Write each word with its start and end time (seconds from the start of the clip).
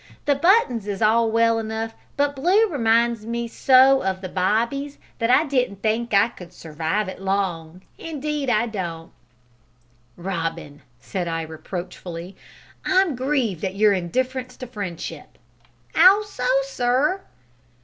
The 0.25 0.33
buttons 0.33 0.87
is 0.87 0.99
all 0.99 1.29
well 1.29 1.59
enough, 1.59 1.93
but 2.17 2.35
blue 2.35 2.67
reminds 2.71 3.27
me 3.27 3.47
so 3.47 4.01
of 4.01 4.19
the 4.21 4.29
bobbies 4.29 4.97
that 5.19 5.29
I 5.29 5.43
don't 5.43 5.79
think 5.79 6.11
I 6.11 6.29
could 6.29 6.49
surwive 6.49 7.07
it 7.07 7.21
long 7.21 7.83
indeed 7.99 8.49
I 8.49 8.65
don't!" 8.65 9.11
"Robin," 10.17 10.81
said 10.99 11.27
I 11.27 11.43
reproachfully, 11.43 12.35
"I'm 12.83 13.15
grieved 13.15 13.63
at 13.63 13.75
your 13.75 13.93
indifference 13.93 14.57
to 14.57 14.65
friendship." 14.65 15.37
"'Ow 15.95 16.23
so, 16.27 16.47
sir?" 16.63 17.21